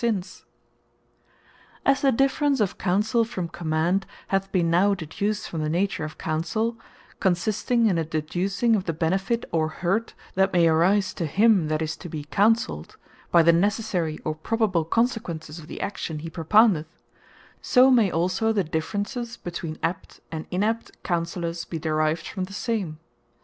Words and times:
Differences 0.01 0.43
Of 1.85 1.85
Fit 1.85 1.85
And 1.85 1.85
Unfit 1.85 1.85
Counsellours 1.85 1.97
As 1.97 2.01
the 2.01 2.11
difference 2.17 2.59
of 2.59 2.77
Counsell 2.79 3.23
from 3.23 3.47
Command, 3.49 4.05
hath 4.29 4.51
been 4.51 4.71
now 4.71 4.93
deduced 4.95 5.47
from 5.47 5.61
the 5.61 5.69
nature 5.69 6.03
of 6.03 6.17
Counsell, 6.17 6.75
consisting 7.19 7.85
in 7.85 7.99
a 7.99 8.03
deducing 8.03 8.75
of 8.75 8.85
the 8.85 8.93
benefit, 8.93 9.45
or 9.51 9.67
hurt 9.67 10.15
that 10.33 10.51
may 10.53 10.67
arise 10.67 11.13
to 11.13 11.27
him 11.27 11.67
that 11.67 11.83
is 11.83 11.95
to 11.97 12.09
be 12.09 12.23
Counselled, 12.23 12.97
by 13.31 13.43
the 13.43 13.53
necessary 13.53 14.17
or 14.25 14.33
probable 14.33 14.85
consequences 14.85 15.59
of 15.59 15.67
the 15.67 15.79
action 15.79 16.17
he 16.17 16.31
propoundeth; 16.31 16.87
so 17.61 17.91
may 17.91 18.09
also 18.09 18.51
the 18.51 18.63
differences 18.63 19.37
between 19.37 19.77
apt, 19.83 20.19
and 20.31 20.47
inept 20.49 20.89
counsellours 21.03 21.63
be 21.63 21.77
derived 21.77 22.25
from 22.27 22.45
the 22.45 22.53
same. 22.53 22.97